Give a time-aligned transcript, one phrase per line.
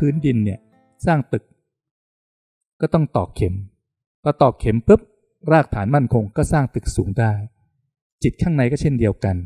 [0.00, 0.58] พื้นดินเนี่ย
[1.06, 1.44] สร้างตึก
[2.80, 3.54] ก็ต้องตอกเข็ม
[4.22, 5.00] พอตอกเข็มปุ๊บ
[5.52, 7.32] รากฐานมั่นคงก็สร้างตึกสูงได้
[8.22, 9.36] จิตข้างในก็เช่นเดียวกัน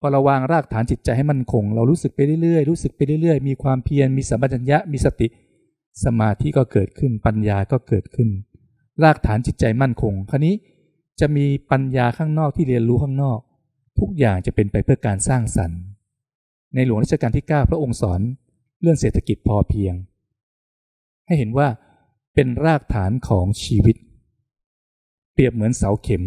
[0.00, 5.26] พอเราวางรากฐานจิตใจให้มั่นคง เรารู้สึกไปเรื่อยๆรู้สึกไปเรื่อยๆ มีความเพียรมีสัมปชัญญะมีสติ
[6.04, 8.28] สมาธิก็เกิดขึ้นปัญญาก็เกิดขึ้น
[9.02, 10.54] รากฐานจิตใจมั่นคงคราวนี้
[11.20, 13.38] จะมีปัญญาข้างนอกที่เรียนรู้ข้างนอก
[13.98, 15.80] ทุกอย่างจะเป็นไปเพื่อการสร้างสรรค์
[16.74, 18.20] ในหลวงรัชกาลที่ 9 พระองค์สอน
[18.80, 19.94] เรื่องเศรษฐกิจพอเพียง
[21.26, 21.68] ให้เห็นว่า
[22.34, 23.96] เป็นรากฐานของชีวิต
[25.32, 26.24] เปรียบเหมือนเสาเข็ม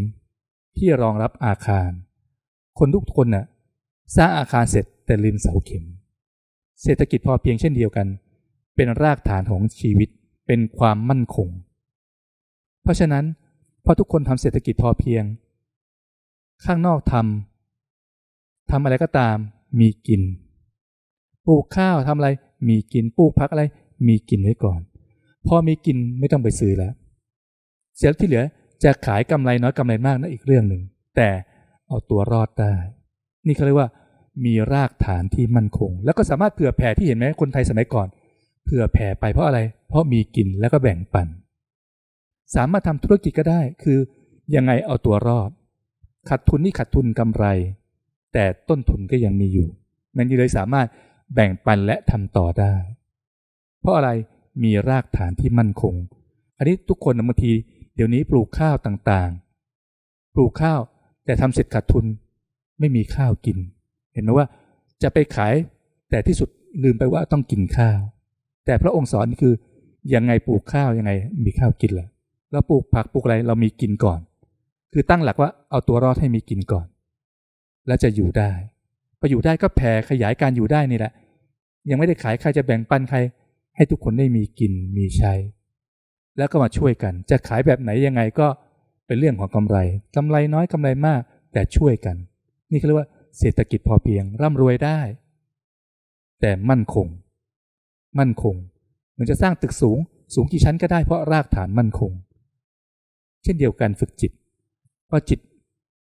[0.77, 1.89] ที่รองรับอาคาร
[2.79, 3.45] คนทุกคนน่ะ
[4.15, 5.83] สร้างอาคารเสร็จแต่ลืมเสาเข็ม
[6.83, 8.07] เศรษฐกิจพอเพียงเช่นเดียวกัน
[8.75, 10.09] เป็นรากฐานของชีวิต
[10.47, 11.47] เป็นความมั่นคง
[12.83, 13.25] เพราะฉะนั้น
[13.85, 15.23] พอทุกคนทำเศรษฐกิจพอเพียง
[16.65, 19.37] ข้างนอกทำทำอะไรก็ตาม
[19.79, 20.21] มีกิน
[21.47, 22.29] ปลูกข้าวทำอะไร
[22.67, 23.63] มีกินปลูกพักอะไร
[24.07, 24.81] มีกินไว้ก่อน
[25.47, 26.93] พอมีกินไม่ต้องไปซื้อแล้ว
[27.97, 28.43] เสร็จที่เหลือ
[28.83, 30.81] จะขายกำไรน้อยกำไรมากนั่นอีกเรื่องหนึ่ง
[31.15, 31.29] แต่
[31.87, 32.73] เอาตัวรอดได้
[33.47, 33.89] นี่เขาเรียกว่า
[34.45, 38.07] มีรากฐานที่มั่นคง แล้วก็สามารถเผื่อแผ่ที่เห็นไหมคนไทยสมัยก่อน
[38.65, 41.27] เผื่อแผ่ไปเพราะอะไร เพราะมีกินแล้วก็แบ่งปัน
[42.55, 43.99] สามารถทำธุรกิจก็ได้ คือ
[44.55, 45.49] ยังไงเอาตัวรอด
[46.29, 47.45] ขัดทุนนี่ขัดทุนกำไร
[48.33, 49.67] แต่ต้นทุนก็ยังมีอยู่
[50.17, 50.87] มันเลยสามารถ
[51.33, 52.75] แบ่งปันและทำต่อได้
[53.81, 54.09] เพราะอะไร
[54.63, 55.93] มีรากฐานที่มั่นคง
[56.57, 57.51] อันนี้ทุกคนบางที
[57.95, 60.79] เดี๋ยวนี้ปลูกข้าวต่างๆ ปลูกข้าว
[61.25, 62.05] แต่ทำเสร็จขาดทุน
[62.79, 63.57] ไม่มีข้าวกิน
[64.13, 64.47] เห็นไหมว่า
[65.03, 65.53] จะไปขาย
[66.09, 66.49] แต่ที่สุด
[66.83, 67.99] ลืมไปว่าต้องกินข้าว
[68.65, 69.53] แต่พระองค์สอนคือ
[70.13, 71.11] ยังไงปลูกข้าวยังไง
[71.45, 72.09] มีข้าวกินแหละ
[72.51, 74.19] เราปลูกผักปลูกอะไรเรามีกินก่อน
[74.93, 76.87] คือตั้งหลักว่าเอาตัวรอดให้มีกินก่อน
[77.87, 78.51] แล้วจะอยู่ได้
[79.19, 81.13] พออยู่ได้ก็แผ่ขยายการอยู่ได้นี่แหละ
[81.89, 83.17] ยังไม่ได้ขายใครจะแบ่งปันใคร
[83.75, 85.33] ให้ทุกคนได้มีกินมีใช้
[86.37, 88.47] แล้วก็มาช่วยกัน จะขายแบบไหนยังไงก็
[89.07, 89.77] เป็นเรื่องของกำไร
[90.15, 91.21] กำไรน้อยกำไรมาก
[91.53, 92.15] แต่ช่วยกัน
[92.71, 94.99] นี่เขาเรียกว่าเศรษฐกิจพอเพียงร่ำรวยได้
[96.41, 97.07] แต่มั่นคง
[98.19, 98.55] มั่นคง
[99.17, 99.97] มันจะสร้างตึกสูง
[100.33, 102.11] สูงกี่ชั้นก็ได้เพราะรากฐานมั่นคง
[103.43, 104.31] เช่นเดียวกันฝึกจิต
[105.09, 105.39] พอจิต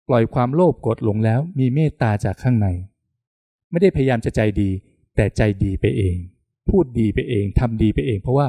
[0.08, 2.68] ปล่อยความโลภโกรธหลงแล้วมีเมตตาจากข้างใน
[3.72, 4.70] ไม่ได้พยายามจะใจดี
[5.18, 6.16] แต่ใจดีไปเอง
[6.70, 8.48] พูดดีไปเองทำดีไปเอง เพราะว่า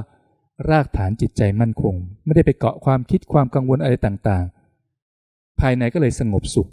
[0.70, 6.68] รากฐานจิตใจมั่นคง ไม่ได้ไปเกาะความคิดความกังวลอะไรต่างๆ ภายในก็เลยสงบสุข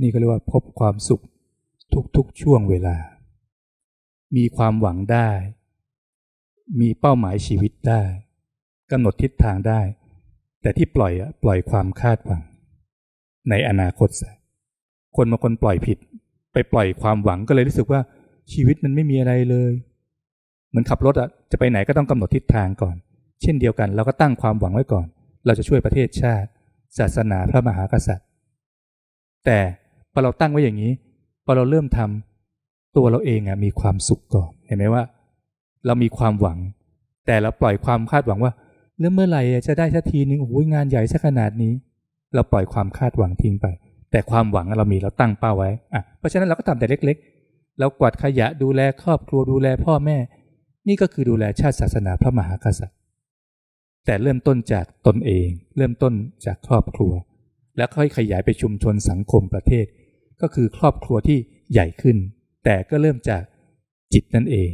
[0.00, 1.22] นี่ก็เรียกว่าพบความสุข
[2.16, 2.96] ทุกๆช่วงเวลา
[4.36, 5.28] มีความหวังได้
[6.80, 8.02] มีเป้าหมายชีวิตได้
[8.90, 9.80] กำหนดทิศทางได้
[10.62, 12.42] แต่ที่ปล่อยอะปล่อยความคาดหวัง
[13.50, 14.08] ในอนาคต
[15.16, 15.98] คนบางคนปล่อยผิด
[16.52, 18.00] ไปปล่อยความหวังก็เลยรู้สึกว่า
[18.52, 19.72] ชีวิตมันไม่มีอะไรเลย
[20.70, 22.96] เหมือนขับรถอะจะไปไหนก็ต้องกำหนดทิศทางก่อน
[23.42, 25.06] เช่นเดียวกันเราก็ตั้งความหวังไว้ก่อน
[25.46, 26.48] เราจะช่วยประเทศชาติ
[26.98, 28.26] ศาสนาพระมหากษัตริย์
[29.44, 29.58] แต่
[30.12, 30.92] พอเราตั้งไว้อย่างนี้
[31.44, 35.02] พอเราเริ่มทำตัวเราเองอะมีความสุขก่อนเห็นไหมว่า
[35.86, 36.58] เรามีความหวัง
[37.26, 38.52] แต่เราปล่อยความคาดหวังว่า
[38.98, 41.72] เรื่องเมื่อไหร่จะได้สักทีนึงโอ้ยงานใหญ่สักขนาดนี้
[42.34, 43.66] เราปล่อยความคาดหวังทิ้งไป
[44.10, 47.39] แต่ความหวังเรามีเราตั้งเป้าไว้อะเพราะฉะนั้นเราก็ทำแต่เล็ก ๆ
[47.80, 50.18] เรากวาดขยะดูแลครอบครัวดูแลพ่อแม่
[50.88, 52.96] นี่ก็คือดูแลชาติศาสนาพระมหากษัตริย์
[54.06, 56.14] แต่เริ่มต้นจากตนเอง เริ่มต้น
[56.46, 57.12] จากครอบครัว
[57.76, 59.86] แล้วค่อยขยายไปชุมชนสังคมประเทศ
[60.40, 61.38] ก็คือครอบครัวที่
[61.72, 62.16] ใหญ่ขึ้น
[62.64, 63.42] แต่ก็เริ่มจาก
[64.12, 64.70] จิตนั่นเอง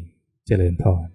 [0.47, 1.07] เจริญพร